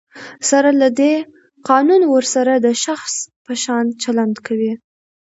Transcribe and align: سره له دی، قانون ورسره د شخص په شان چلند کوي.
سره 0.49 0.69
له 0.81 0.89
دی، 0.99 1.13
قانون 1.69 2.01
ورسره 2.07 2.53
د 2.57 2.67
شخص 2.85 3.13
په 3.45 3.53
شان 3.63 3.85
چلند 4.03 4.35
کوي. 4.45 4.73